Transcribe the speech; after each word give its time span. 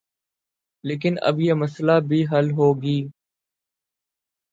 لیکن 0.83 1.15
اب 1.21 1.39
یہ 1.39 1.53
مسئلہ 1.53 1.99
بھی 2.07 2.23
حل 2.25 2.51
ہوگی 2.51 2.99